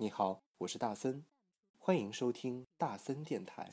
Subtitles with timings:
[0.00, 1.24] 你好，我是大森，
[1.76, 3.68] 欢迎收听大森电台。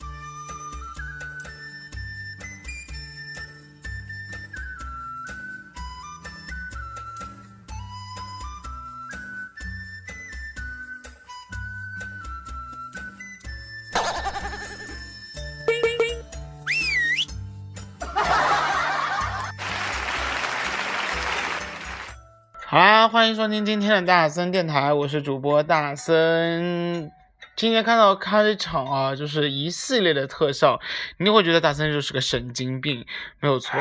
[23.26, 27.12] 欢迎收听今天的大森电台，我是主播大森。
[27.56, 30.80] 今天看到开场啊，就是一系列的特效，
[31.18, 33.04] 你会觉得大森就是个神经病，
[33.40, 33.80] 没有错。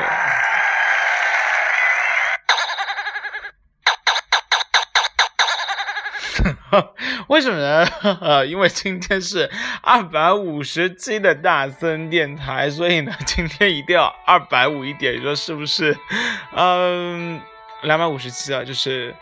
[7.29, 7.87] 为什么呢？
[8.21, 9.51] 呃，因为今天是
[9.83, 15.95] 二百五十期的大森电台，所以呢，今天一定要二百五一点，你说是不是？
[16.57, 17.39] 嗯。
[17.85, 19.15] 两百五十期啊，就是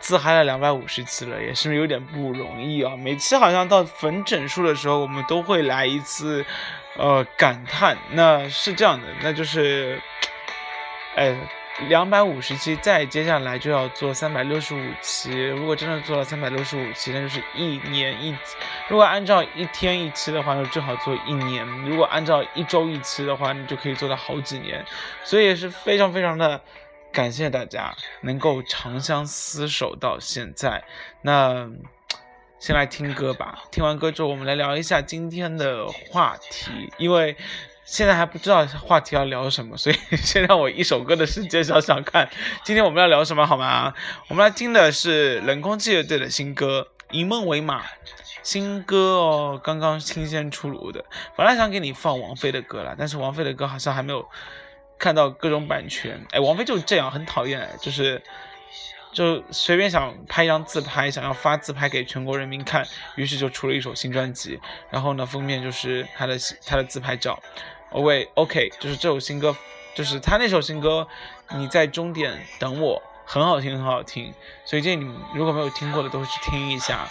[0.00, 2.96] 自嗨了两百五十期了，也是有点不容易啊。
[2.96, 6.44] 每期好像到粉整数的时候，我们都会来一次，
[6.96, 7.96] 呃，感叹。
[8.12, 10.00] 那是这样的，那就是，
[11.14, 11.36] 哎，
[11.88, 15.32] 两百五十期，再接下来就要做三百六十五期。
[15.48, 18.36] 如果真的做到三百六十五期，那就是一年一。
[18.88, 24.84] 如果按照一天一期的话，就正好做一年；如果按照一周一期的话，你就可以做到好几年。
[25.24, 26.60] 所以也是非常非常的。
[27.12, 30.84] 感谢大家能够长相厮守到现在。
[31.22, 31.70] 那
[32.58, 36.92] 先来听歌吧，听完歌之后，我们来聊一下今天的话题。
[36.98, 37.36] 因为
[37.84, 42.28] 现在还不知道话题要聊什么，所以 先让我一首歌的时间想想看，
[42.64, 43.94] 今天我们要聊什么好吗？
[44.28, 47.82] 我们来听的是冷空气乐队的新歌《以梦为马》，
[48.42, 51.04] 新歌哦，刚刚新鲜出炉的。
[51.36, 54.26] 本来想给你放王菲的歌了，但是王菲的歌好像还没有。
[54.98, 58.22] 看到各种版权，哎，王菲就是这样，很讨厌，就是，
[59.12, 62.86] 就随便想拍一张自拍，想要发自拍给全国人民看，
[63.16, 67.40] 于是就出了一首新专辑，然后呢，封面就是他的他的自拍照。
[67.90, 69.54] 哦喂，OK，就是这首新歌，
[69.94, 71.06] 就是他那首新歌，
[71.54, 77.08] 你在终点等我，很好听，很好听，所以建议你如果没有听过的，都去听一下。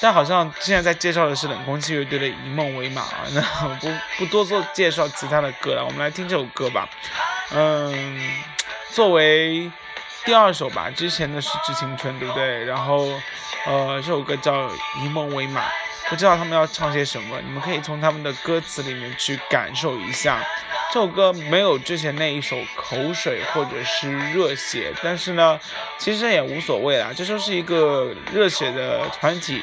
[0.00, 3.40] 但好像现在在介绍的是冷空气乐队的《以梦为马》， 啊那
[3.80, 3.88] 不
[4.18, 6.88] 不多做介绍其他的歌了，我们来听这首歌吧。
[7.52, 8.18] 嗯，
[8.90, 9.70] 作为
[10.24, 12.64] 第二首吧，之前的是《致青春》，对不对？
[12.64, 13.08] 然后，
[13.66, 14.52] 呃，这首歌叫
[15.02, 15.60] 《以梦为马》。
[16.08, 20.38] 不知道他们要唱些什么，你们可以从他们的歌词里面去感受一下。
[20.92, 25.58] 这首歌没有之前那一首口水或者是热血，但是呢，
[25.98, 27.10] 其实也无所谓啦。
[27.14, 29.62] 这就是一个热血的团体，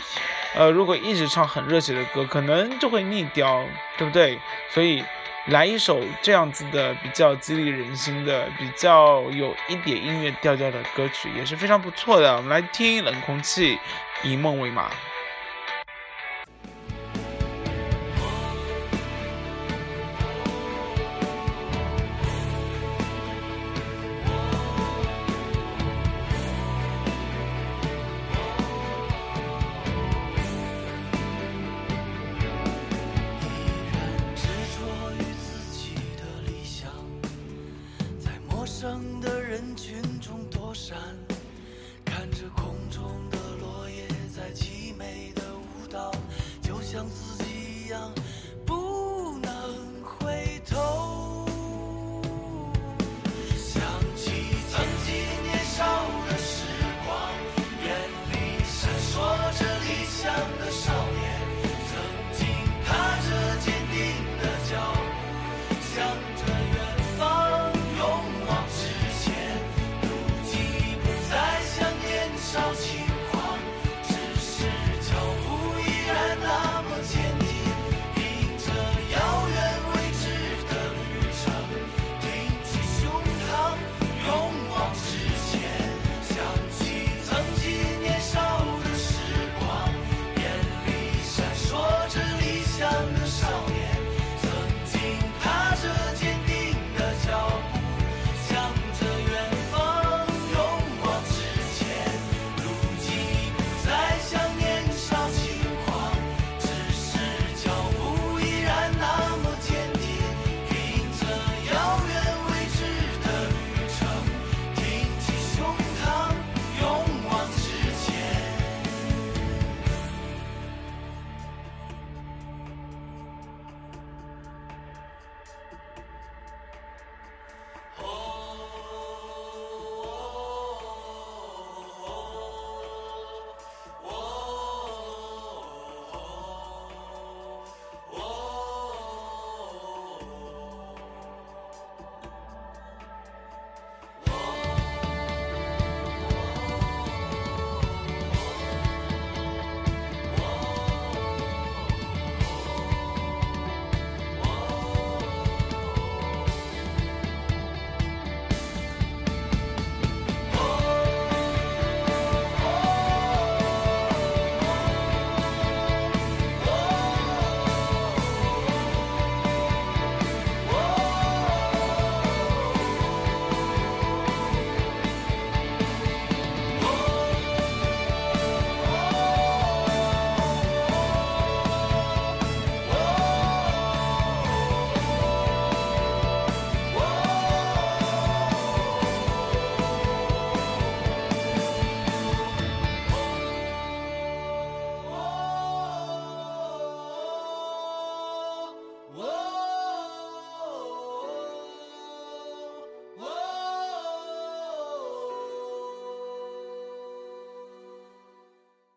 [0.54, 3.66] 呃，如果一直唱很热血的歌，可能就会腻掉，
[3.98, 4.38] 对不对？
[4.70, 5.04] 所以
[5.48, 12.36] 来一首这样子的比较激励人心的、比较有一点音乐调调的歌曲也是非常不错的。
[12.36, 13.76] 我们来听《冷空气》，
[14.24, 14.92] 以梦为马。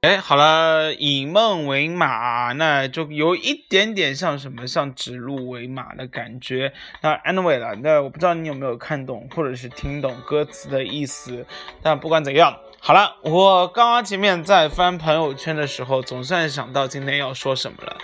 [0.06, 6.72] 哎，好了，以梦为马，那就有一点点像什么，像指鹿为马的感觉。
[7.00, 11.44] 那 anyway 了，那我不知道你有没有看懂或者是听懂歌词的意思。
[11.82, 17.96] 但不管怎样，好了，我刚刚前面在翻朋友圈的时候，总算想到今天要说什么了。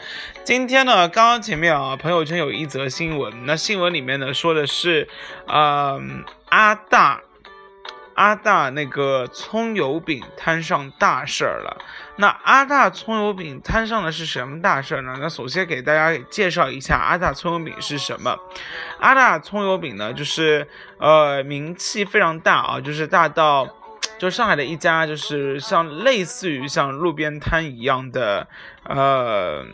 [0.42, 5.08] 今天呢，刚刚前面啊，朋友圈有一则新闻，那新闻里面呢说的是，
[5.46, 7.20] 嗯，阿大。
[8.14, 11.76] 阿大那个葱油饼摊上大事儿了。
[12.16, 15.16] 那阿大葱油饼摊上的是什么大事儿呢？
[15.18, 18.38] 那首先给大家介绍一下阿大葱油饼是什么。
[19.00, 20.68] 阿大葱油饼呢，就是
[20.98, 23.66] 呃名气非常大啊，就是大到
[24.18, 28.46] 就上海的一家就是像类似于像路边摊一样的
[28.84, 29.64] 呃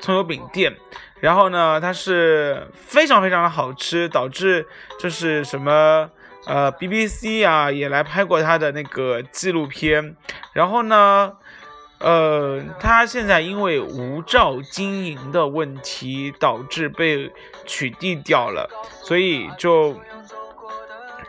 [0.00, 0.76] 葱油饼店。
[1.20, 4.66] 然后呢，它是非常非常的好吃，导致
[4.98, 6.10] 就是什么。
[6.46, 10.16] 呃，BBC 啊也来拍过他的那个纪录片，
[10.52, 11.32] 然后呢，
[11.98, 17.32] 呃，他现在因为无照经营的问题，导致被
[17.64, 18.68] 取缔掉了，
[19.02, 19.98] 所以就，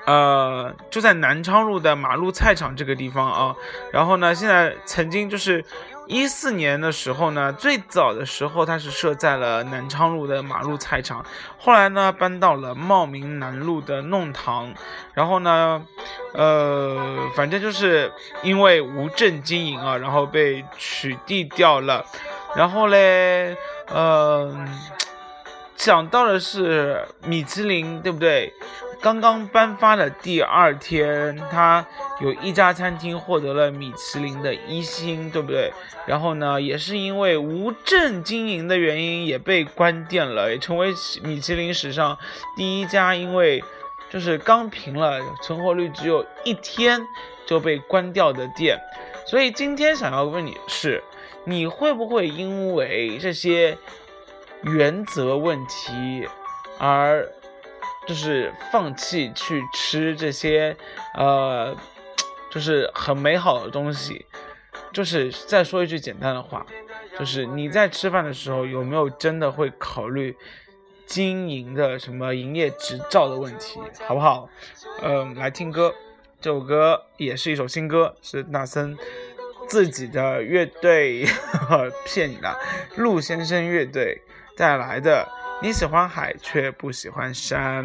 [0.05, 3.55] 呃，就在南昌路的马路菜场这个地方啊，
[3.91, 5.63] 然后呢，现在曾经就是。
[6.07, 11.25] 一四年的时候呢，最早的时候它是设在了南昌路的马路菜场，
[11.57, 14.73] 后来呢搬到了茂名南路的弄堂，
[15.13, 15.81] 然后呢，
[16.33, 18.11] 呃，反正就是
[18.43, 22.05] 因为无证经营啊，然后被取缔掉了，
[22.55, 23.57] 然后嘞，
[23.93, 24.67] 嗯。
[25.77, 28.51] 讲到的是米其林，对不对？
[29.01, 31.85] 刚刚颁发的第二天，他
[32.19, 35.71] 有一家餐厅获得了米其林的一星，对不对？
[36.05, 40.93] 然后呢，也是因为无证经营的原因，也被关店了，也成为
[41.23, 42.17] 米其林史上
[42.55, 43.63] 第一家因为
[44.09, 47.01] 就是刚评了，存活率只有一天
[47.45, 48.79] 就被关掉的店。
[49.25, 51.03] 所以今天想要问你是，
[51.43, 53.77] 你会不会因为这些？
[54.63, 56.27] 原则问题，
[56.79, 57.29] 而
[58.07, 60.75] 就是放弃去吃这些，
[61.15, 61.75] 呃，
[62.49, 64.25] 就是很美好的东西。
[64.91, 66.65] 就是再说一句简单的话，
[67.17, 70.35] 就是你在吃饭的时候有没有真的会考虑
[71.05, 74.49] 经营的什么营业执照的问题，好不好？
[75.01, 75.93] 嗯，来听歌，
[76.39, 78.97] 这首歌也是一首新歌，是纳森
[79.67, 81.25] 自己的乐队
[82.05, 82.57] 骗你了，
[82.95, 84.21] 陆先生乐队。
[84.57, 85.27] 带来的，
[85.61, 87.83] 你喜欢海却不喜欢山。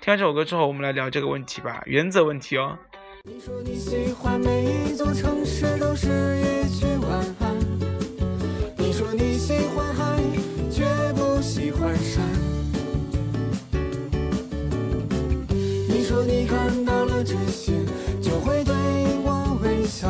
[0.00, 2.78] 听完这首歌之后，我们来聊这个问题吧，原则问题哦。
[3.24, 6.06] 你说你喜欢每一座城市都是
[6.38, 7.58] 一句晚安。
[8.78, 10.22] 你说你喜欢海，
[10.70, 12.22] 却不喜欢山。
[15.88, 17.72] 你说你看到了这些，
[18.22, 18.72] 就会对
[19.24, 20.08] 我微笑。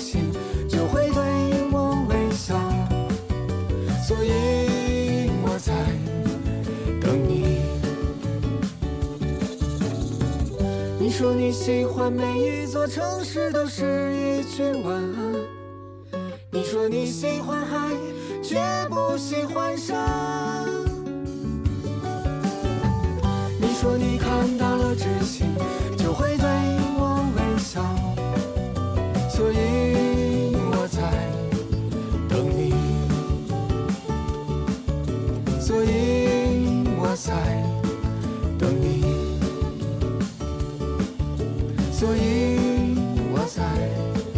[0.00, 0.32] 心，
[0.68, 1.22] 就会对
[1.70, 2.58] 我微笑。
[4.02, 5.72] 所以我在
[7.00, 7.60] 等你。
[10.98, 12.24] 你说你喜欢每
[12.62, 15.34] 一座城市都是一句晚安。
[16.50, 17.59] 你说你喜欢
[42.00, 42.94] 所以
[43.30, 44.29] 我在。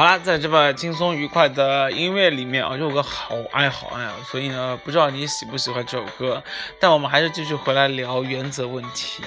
[0.00, 6.42] 好了，在这么轻松愉快的音乐里面啊，这首歌好爱好爱啊，所以呢，不知道你喜不喜欢这首歌。
[6.80, 9.22] 但我们还是继续回来聊原则问题，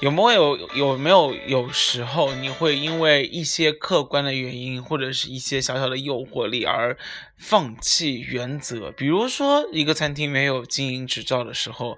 [0.00, 6.98] 有没有有没有有时候你会因为一些客观的原因，或者是一些小小的诱惑力而
[7.38, 8.92] 放弃原则？
[8.92, 11.96] 比如说，一个餐厅没有经营执照的时候，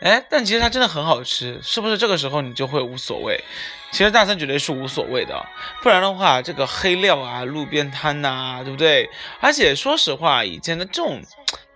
[0.00, 1.98] 哎，但其实它真的很好吃，是不是？
[1.98, 3.42] 这个时候你就会无所谓。
[3.90, 5.46] 其实大三绝对是无所谓的，
[5.82, 9.08] 不然的话，这个黑料啊，路边摊呐，对不对？
[9.40, 11.20] 而且说实话，以前的这种。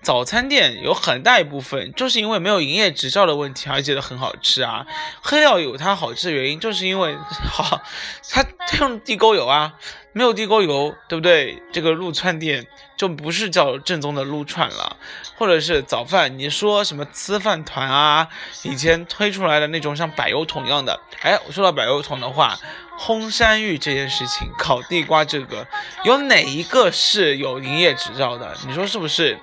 [0.03, 4.85] 早餐店有很大一部分就是因为没有营业执照的问题而觉得很好吃啊。
[5.23, 7.17] 黑料有它好吃的原因，就是因为
[7.49, 7.81] 好，
[8.29, 9.75] 它它用地沟油啊，
[10.13, 11.63] 没有地沟油，对不对？
[11.73, 12.67] 这个撸串店
[12.97, 14.97] 就不是叫正宗的撸串了。
[15.37, 18.29] 或者是早饭，你说什么吃饭团啊？
[18.65, 21.01] 以前推出来的那种像柏油桶一样的。
[21.21, 22.59] 哎，我说到柏油桶的话，
[22.99, 25.65] 烘山芋这件事情，烤地瓜这个，
[26.05, 28.57] 有哪一个是有营业执照的？
[28.67, 29.39] 你说是不是？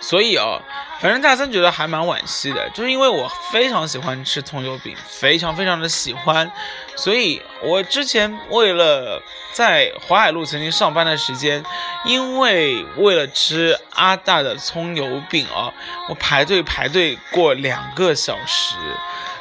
[0.00, 0.60] 所以哦，
[1.00, 6.50] 反正大森觉得还蛮惋惜的，就是因为我非常喜欢吃葱油饼，非常非常的喜欢，
[6.96, 11.62] 所以我之前为了在淮海路曾经上班的时间，
[12.04, 15.72] 因为为了吃阿大的葱油饼哦，
[16.08, 18.74] 我排队排队过两个小时。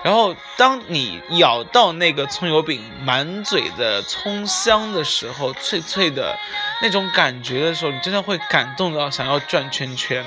[0.03, 6.37] 然后，当你咬到那个葱油饼满嘴的葱香的时候，脆脆的
[6.81, 10.25] 那种感觉的时候，你真的会感动到想要转圈圈。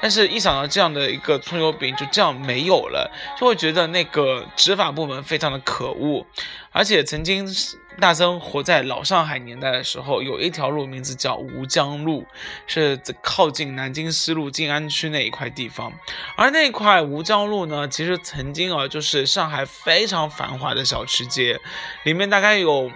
[0.00, 6.26] 但是，一想到这样的一个葱油饼就这样没有了，就会觉得那个执法部门非常的可恶，
[6.70, 7.46] 而且曾经。
[8.00, 12.26] 大森活在老上海年代的时候，有一条路名字叫吴江路，
[12.66, 15.92] 是靠近南京西路静安区那一块地方。
[16.36, 21.60] 而那块吴江路呢，其实曾经啊，就是上海非常繁华的小吃街，
[22.04, 22.90] 里面大概有。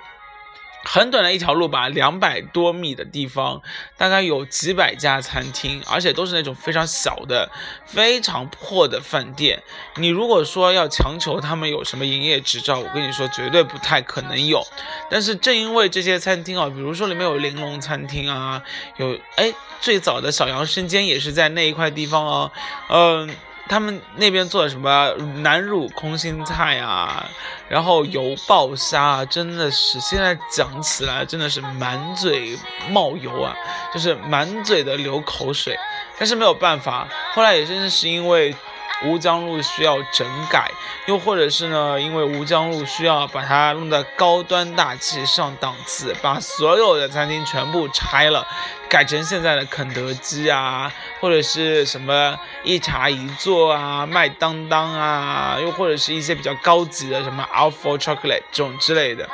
[0.84, 3.60] 很短的一条路吧，两百多米的地方，
[3.96, 7.50] 大概有几百家餐厅，而且都是那种非常小的、
[7.84, 9.62] 非常破的饭店。
[9.96, 14.62] 你如果说要强求他们有什么营业执照，我跟你说绝对不太可能有。
[15.10, 18.62] 但是正因为这些餐厅啊，比如说里面有玲珑餐厅啊，
[18.96, 22.52] 有哎最早的小杨生煎也是在那一块地方哦，
[22.88, 23.30] 嗯。
[23.68, 27.24] 他们那边做的什么南乳空心菜啊，
[27.68, 32.58] 然后油爆虾啊，真的是现在讲起来真的是满嘴
[32.90, 33.54] 冒油啊，
[33.92, 35.76] 就是满嘴的流口水。
[36.18, 38.54] 但是没有办法，后来也真的是因为。
[39.04, 40.70] 吴江路需要整改，
[41.06, 48.44] 又或者是呢，因为吴江路需要把它弄得高端大气上档次，把所有的餐厅全部拆了，
[48.88, 59.28] 改成现在的肯德基啊，或者是什么一茶一座啊、麦当当啊，又或者是一些比较高级的什么 Alpha Chocolate 这种之类的。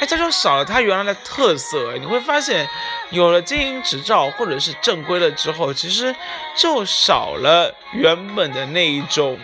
[0.00, 1.96] 哎，这就少了它原来的特色。
[1.98, 2.68] 你会发现，
[3.10, 6.14] 有了经营执照或者是正规了之后，其实
[6.56, 9.38] 就少了原本的那一种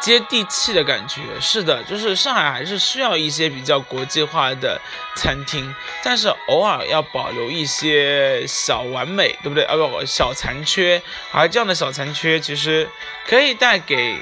[0.00, 1.20] 接地气的感觉。
[1.40, 4.80] 是的，就是上海还是需要一些比较国际化的
[5.16, 9.64] 餐厅，但是偶尔要保留一些小完美，对不对？
[9.64, 11.00] 啊不，小残缺。
[11.32, 12.88] 而这样的小残缺，其实
[13.26, 14.18] 可以带给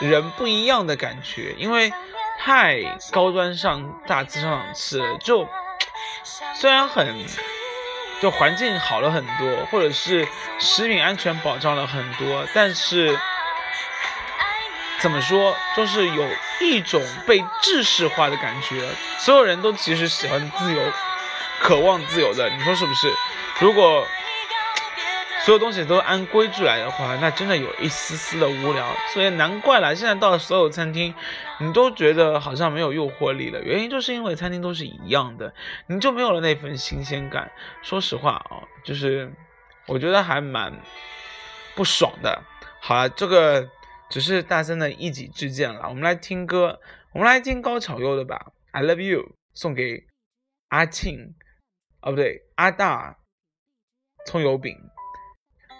[0.00, 1.92] 人不一样的感觉，因为。
[2.44, 2.76] 太
[3.10, 5.48] 高端上大气上档次，就
[6.54, 7.24] 虽然很
[8.20, 13.18] 就环境好了很多，或者是食品安全保障了很多，但是
[15.00, 16.28] 怎么说，就是有
[16.60, 18.86] 一种被制式化的感觉。
[19.18, 20.82] 所有人都其实喜欢自由，
[21.60, 23.10] 渴望自由的，你说是不是？
[23.58, 24.06] 如果。
[25.44, 28.96] 所有东西都按规矩来的话，那真的有一丝丝的无聊。
[29.12, 31.14] 所以难怪了，现在到了所有餐厅，
[31.60, 33.60] 你都觉得好像没有诱惑力了。
[33.62, 35.52] 原因就是因为餐厅都是一样的，
[35.86, 37.52] 你就没有了那份新鲜感。
[37.82, 39.30] 说实话啊，就是
[39.86, 40.80] 我觉得还蛮
[41.74, 42.42] 不爽的。
[42.80, 43.68] 好了，这个
[44.08, 45.86] 只是大森的一己之见了。
[45.90, 46.80] 我们来听歌，
[47.12, 49.20] 我们来听高巧优的吧，《I Love You》
[49.52, 50.06] 送给
[50.70, 51.34] 阿庆，
[52.00, 53.18] 哦不对，阿大
[54.24, 54.74] 葱油饼。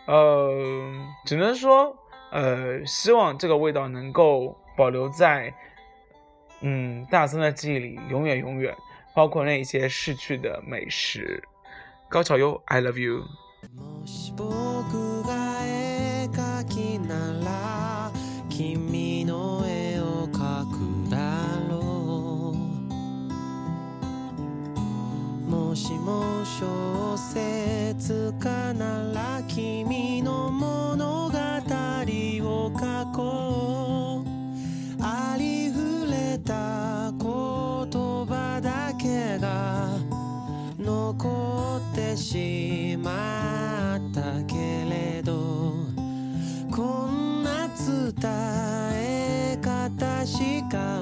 [0.05, 0.49] 呃，
[1.25, 1.95] 只能说，
[2.31, 5.53] 呃，希望这个味道能够保留在，
[6.61, 8.75] 嗯，大森的记忆里，永远永远，
[9.13, 11.43] 包括那些逝去的美食。
[12.07, 13.23] 高桥优，I love you。
[25.49, 26.43] もしも
[27.14, 37.20] 小説かなら君の物語を書こうありふれた言
[38.26, 39.96] 葉だけが
[40.76, 45.74] 残ってしまったけれど
[46.72, 48.12] こんな伝
[48.94, 51.00] え方しか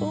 [0.00, 0.09] Oh.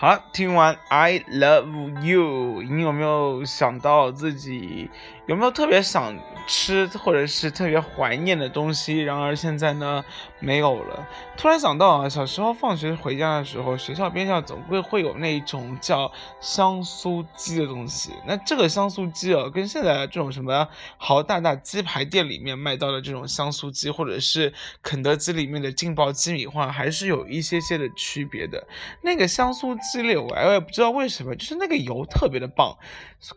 [0.00, 4.88] 好，听完 I love you，你有没有想到自己
[5.26, 6.16] 有没有特别想
[6.46, 9.00] 吃或者是特别怀念的东西？
[9.00, 10.04] 然而现在呢
[10.38, 11.06] 没有了。
[11.36, 18.12] 突然想到啊，小时候放学回家的时候，学校边上总会会有那种叫香酥鸡的东西。
[18.26, 28.66] 那这个香酥鸡啊，跟现在这种什么豪大大鸡排店里面卖到的这种香酥鸡，或者是肯德基里面的劲爆鸡米花，还是有一些些的区别的。
[29.02, 32.76] 那个香酥鸡柳，我也不知道为什么，就是那个油特别的棒。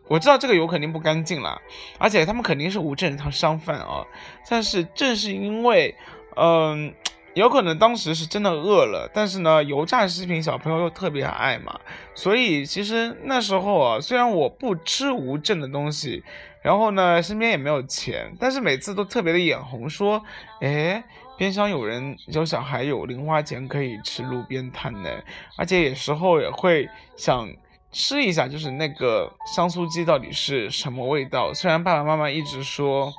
[0.08, 1.60] 我知道这个油肯定不干净啦，
[1.98, 4.06] 而且他们肯定是无证商贩啊。
[4.48, 5.94] 但是正是因为，
[6.36, 6.94] 嗯、
[7.34, 11.78] 有可能当时是真的饿了，但是呢，油炸食品小朋友又特别爱嘛，
[12.14, 16.22] 所以其实那时候啊，虽然我不吃无证的东西，
[16.62, 20.22] 然后呢，身边也没有钱，但是每次都特别的眼红，说，
[20.60, 21.04] 哎。
[21.36, 25.10] 边上有人有小孩有零花钱可以吃路边摊呢，
[25.58, 27.48] 而且有时候也会想
[27.90, 31.52] 吃一下，就是那个香酥鸡到底是什么味道。
[31.52, 33.12] 虽然爸爸妈妈一直说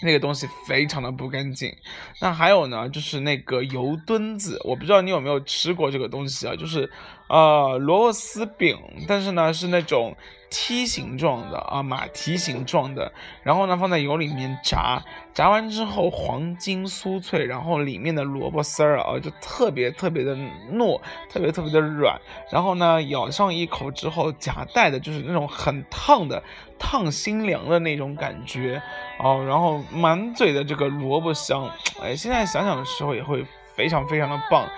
[0.00, 1.74] 那个东西非常的不干净，
[2.20, 6.88] 那还有呢，就是那个油墩子，我不知道你有没有吃过这个东西啊，就是
[7.28, 8.76] 呃螺丝饼，
[9.08, 10.16] 但是呢是那种
[10.50, 15.02] 梯形状的啊，马蹄形状的，然后呢放在油里面炸，
[15.34, 20.34] 炸完之后黄金酥脆，然后里面的萝卜丝儿啊就特别特别的
[20.72, 22.18] 糯，特别特别的软，
[22.50, 26.42] 然后呢咬上一口之后夹带的就是那种很烫的
[26.78, 28.80] 烫心凉的那种感觉
[29.18, 31.70] 哦，然后满嘴的这个萝卜香，
[32.02, 34.68] 哎，现在想想的时候也会非常非常的棒。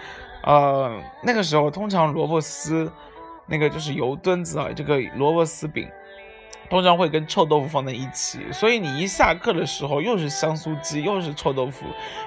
[0.43, 2.91] 呃，那个时候通常萝卜丝，
[3.51, 5.89] 那个就是油墩子啊，这个萝卜丝饼，
[6.71, 11.85] 通常会跟臭豆腐放在一起，所以你一下课的时候，又是香酥鸡，又是臭豆腐，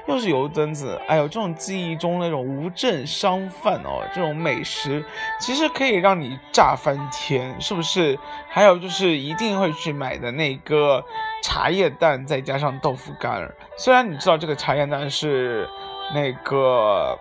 [0.08, 5.02] 又是油墩子，哎呦，这种记忆中那种无证商贩哦，这种美食
[5.40, 8.20] 其实可以让你炸翻天，是不是？
[8.50, 11.02] 还有就是一定会去买的那个
[11.42, 13.50] 茶叶蛋，再加上豆腐干。
[13.78, 15.68] 虽然你知道这个茶叶蛋是
[16.14, 17.18] 那个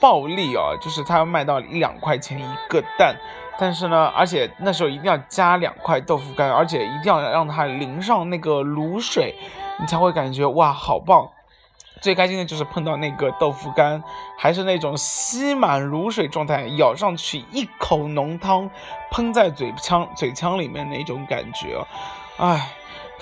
[0.00, 3.14] 暴利啊，就是它要卖到一两块钱一个蛋。
[3.62, 9.36] 但是呢，而且那时候一定要加两块豆腐干，而且一定要让它淋上那个卤水，
[9.78, 11.28] 你才会感觉哇，好棒！
[12.00, 14.02] 最开心的就是碰到那个豆腐干，
[14.36, 18.68] 还是那种吸满卤水状态，咬上去一口浓汤
[19.12, 21.86] 喷在嘴腔嘴腔里面那种感觉，
[22.38, 22.68] 哎，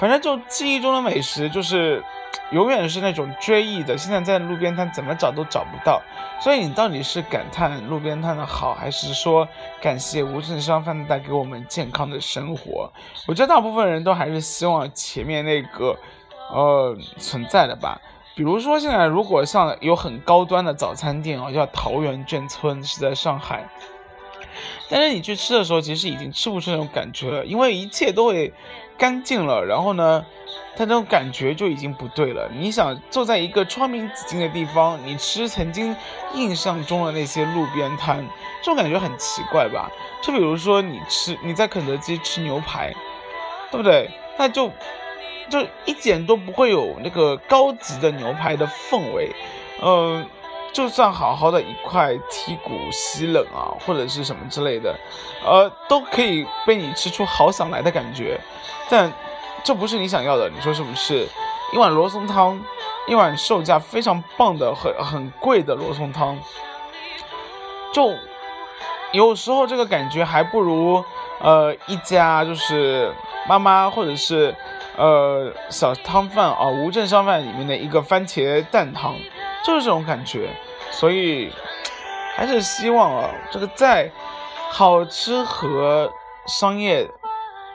[0.00, 2.02] 反正就记忆中的美食就是。
[2.52, 6.02] 永远是那种追忆的，现在在路边摊怎么找都找不到，
[6.40, 9.46] 所以你到底是感叹路边摊的好，还是说
[9.80, 12.92] 感谢无证商贩带给我们健康的生活？
[13.28, 15.96] 我觉得大部分人都还是希望前面那个，
[16.52, 18.00] 呃，存在的吧。
[18.34, 23.68] 比如说现在如果像有很高端的早餐店哦，叫桃源眷村，是在上海，
[24.88, 28.52] 但是你去吃的时候，其实已经吃不出那种感觉了，因为一切都会
[29.00, 30.24] 干净了，然后呢？
[30.76, 32.48] 他那种感觉就已经不对了。
[32.56, 35.94] 你想坐在一个窗明几净的地方，你吃曾经
[36.32, 38.24] 印象中的那些路边摊，
[38.62, 39.90] 这种感觉很奇怪吧？
[40.22, 42.94] 就比如说你吃你在肯德基吃牛排，
[43.70, 44.10] 对不对？
[44.38, 44.70] 那就
[45.50, 49.30] 就一点都不会有那个高级的牛排的氛围。
[49.82, 50.24] 嗯，
[50.72, 54.94] 就算好好的一块剔骨吸冷啊，或者是什么之类的，
[55.44, 58.40] 呃，都可以被你吃出好想来的感觉，
[58.88, 59.12] 但。
[59.62, 61.28] 这不是你想要的，你说是不是？
[61.74, 62.58] 一碗罗宋汤，
[63.06, 66.38] 一碗售价非常棒的、很很贵的罗宋汤，
[67.92, 68.14] 就
[69.12, 71.04] 有时候这个感觉还不如
[71.40, 73.12] 呃一家就是
[73.46, 74.56] 妈妈或者是
[74.96, 79.14] 呃小汤饭啊无证商贩里面的一个番茄蛋汤，
[79.64, 80.50] 就是这种感觉。
[80.90, 81.52] 所以
[82.34, 84.10] 还是希望啊，这个在
[84.70, 86.12] 好吃和
[86.46, 87.08] 商业。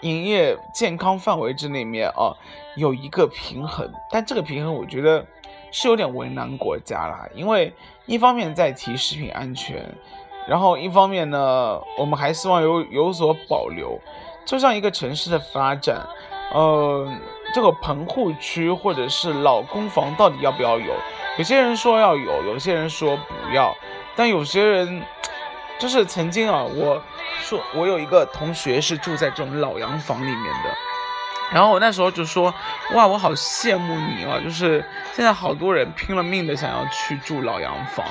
[0.01, 2.35] 营业健康范围之内面啊，
[2.75, 5.25] 有一个平衡，但这个平衡我觉得
[5.71, 7.73] 是有点为难国家了，因为
[8.05, 9.83] 一方面在提食品安全，
[10.47, 13.99] 然后一方面呢，我们还希望有有所保留。
[14.45, 16.05] 就像一个城市的发展，
[16.53, 17.11] 呃，
[17.55, 20.93] 这个棚户区或者是老公房到底要不要有？
[21.37, 23.75] 有些人说要有，有些人说不要，
[24.15, 25.03] 但有些人
[25.77, 27.01] 就是曾经啊，我。
[27.41, 30.75] 说，我有一个同学是住在这种老洋房里面的，
[31.51, 32.51] 然后我那时候就说，
[32.93, 34.39] 哇，我好羡慕你啊！
[34.43, 38.03] 就是现在好多人拼了命的想要去住老洋房，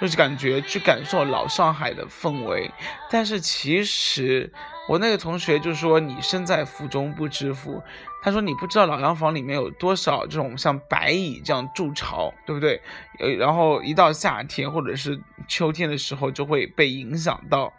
[0.00, 2.70] 就是感觉去感受老上海的氛围。
[3.10, 4.48] 但是其实
[4.88, 7.82] 我那个同学就说，你身在福中不知福。
[8.26, 12.82] 他说你不知道老洋房里面有多少这种像白蚁这样筑巢，对不对？
[13.20, 17.72] 呃，然后一到夏天或者是秋天的时候就会被影响到。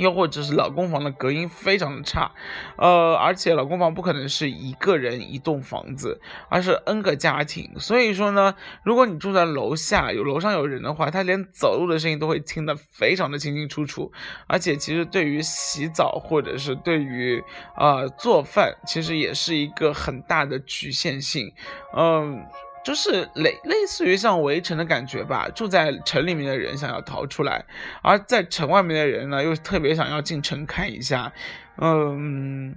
[0.00, 2.32] 又或者是老公房的隔音非常的差，
[2.76, 14.10] 呃，而且老公房不可能是一个人一栋房子，而是 N 个家庭，所以说呢，如果你住在楼下，有楼上有人的话，他连走路的声音都会听得非常的清清楚楚，
[14.46, 17.44] 而且其实对于洗澡或者是对于
[17.76, 21.52] 呃做饭，其实也是一个很大的局限性，
[21.94, 22.42] 嗯。
[22.84, 27.64] 就是类类似于像围城的感觉吧，住在城里面的人想要逃出来，
[28.02, 31.32] 而在城外面的人呢，又特别想要进城看一下。
[31.76, 32.74] 嗯，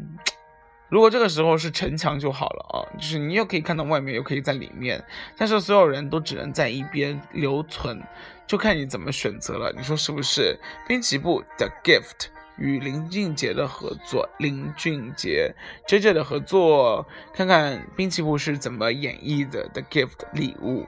[0.89, 5.03] 如果这个时候是城墙就好了啊，就是你又可以看到外面，又可以在里面，
[5.37, 8.01] 但是所有人都只能在一边留存，
[8.45, 9.73] 就看你怎么选择了。
[9.75, 10.59] 你说是不是？
[10.87, 12.32] 滨崎步的 Gift。
[12.57, 15.53] 与林俊杰的合作，林俊杰
[15.87, 20.87] J J 的合作，看看滨崎步是怎么演绎的《The Gift》礼物。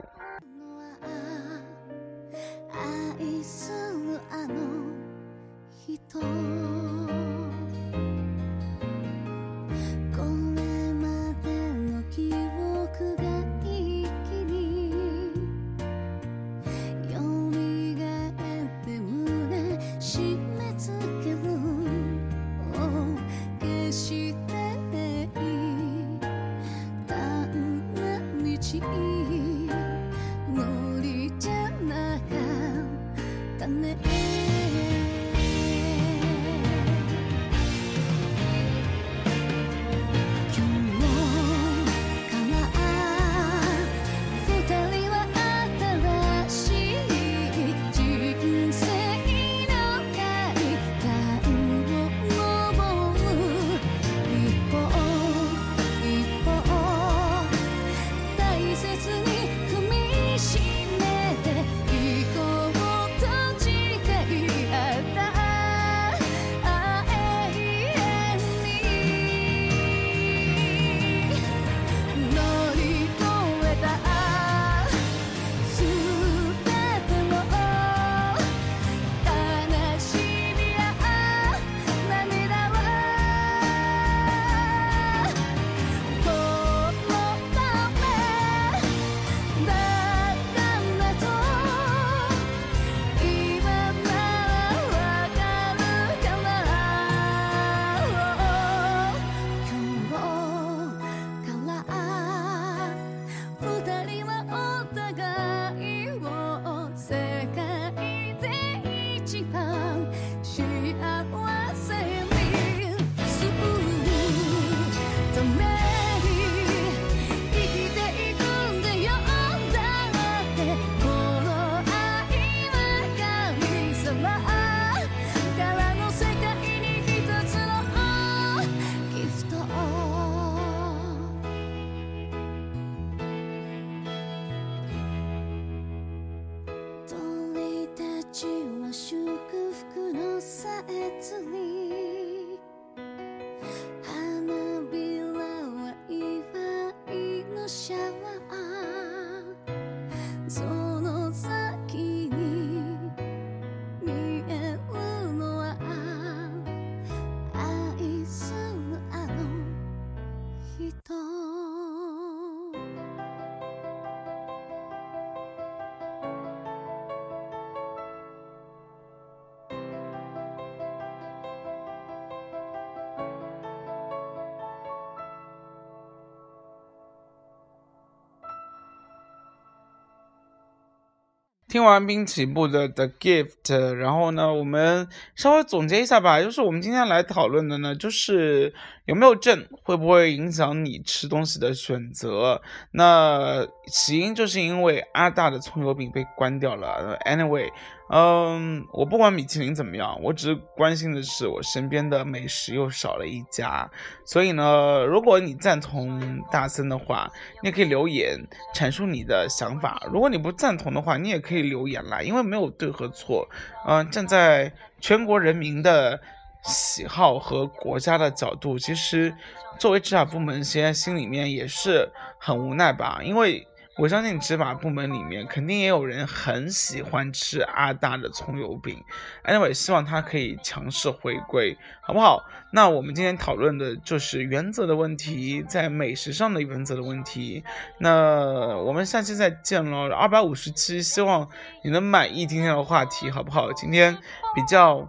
[181.76, 183.50] 听完滨崎步的《The Gift》，
[183.92, 186.40] 然后呢，我们稍微总结一下吧。
[186.40, 188.72] 就是我们今天来讨论的呢，就是
[189.04, 192.60] 有没有证会不会影响你吃东西的选择。
[192.90, 197.16] 那起因就是因为阿大的葱油饼被关掉了。
[197.24, 197.70] Anyway，
[198.10, 203.88] 嗯，我不管米其林怎么样，我只关心的是我身边的美食又少了一家。
[204.24, 207.30] 所以呢，如果你赞同大森的话，
[207.62, 208.36] 你也可以留言
[208.74, 213.48] 阐述你的想法；如果你不赞同的话，你也可以留言啦，因为没有对和错。
[213.86, 216.20] 嗯、站在全国人民的
[216.66, 219.34] 喜好和国家的角度，其实
[219.78, 223.66] 作为执法部门，现在心里面也是很无奈吧，因为。
[223.98, 229.02] 我相信执法部门里面肯定也有人很喜欢吃阿大的葱油饼
[229.42, 232.44] ，anyway，希望他可以强势回归，好不好？
[232.72, 237.64] 那我们今天讨论的就是原则的问题，在美食上的原则的问题。
[237.98, 241.48] 那我们下期再见喽，二百五十期，希望
[241.82, 243.72] 你能满意今天的话题，好不好？
[243.72, 244.14] 今天
[244.54, 245.08] 比较。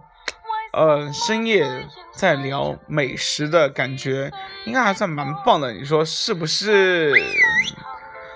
[0.78, 1.66] 呃，深夜
[2.12, 4.30] 在聊美食的感觉，
[4.64, 7.12] 应该还算蛮棒的，你说是不是？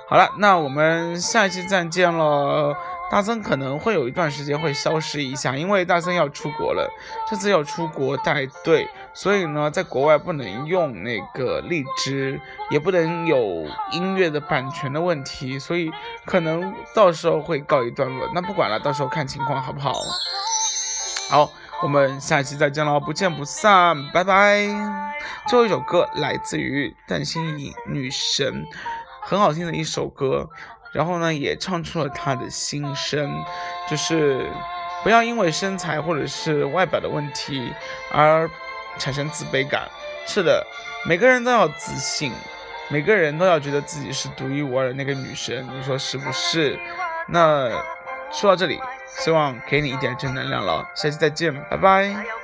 [0.08, 2.76] 好了，那我们下一期再见了。
[3.12, 6.90] 大森可能会有一段时间会消失一下，因为大森要出国了，
[7.30, 15.90] 这次要出国带队，所以呢，在国外不能用那个荔枝，也不能有音乐的版权的问题，所以
[16.24, 18.28] 可能到时候会告一段落。
[18.34, 19.92] 那不管了，到时候看情况，好不好？
[21.30, 21.50] 好，
[21.82, 24.68] 我们下期再见喽，不见不散，拜拜。
[25.48, 28.64] 最后一首歌来自于蛋心怡女神，
[29.20, 30.48] 很好听的一首歌。
[30.92, 33.44] 然后呢，也唱出了她的心声，
[33.90, 34.48] 就是
[35.02, 37.72] 不要因为身材或者是外表的问题
[38.12, 38.48] 而
[38.98, 39.88] 产生自卑感。
[40.24, 40.64] 是的，
[41.04, 42.32] 每个人都要自信，
[42.90, 46.78] 每个人都要觉得自己是独一无二的那个女神，你说是不是？
[47.26, 47.70] 那
[48.32, 52.41] 说到这里，希望给你一点正能量了，下期再见，拜拜。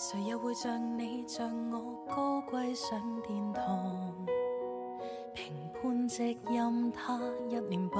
[0.00, 4.14] 谁又会像你像我高贵上殿堂
[5.34, 7.98] 评判席任他一脸不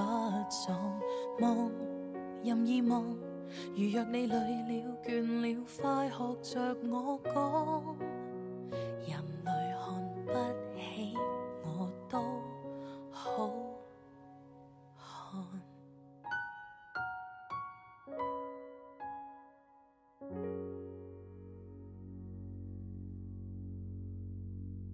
[0.49, 1.01] 爽
[1.41, 1.69] 望
[2.45, 3.03] 任意望。
[3.75, 4.37] 如若你累
[4.85, 7.97] 了倦了快学着我讲。
[9.05, 10.68] 人类看不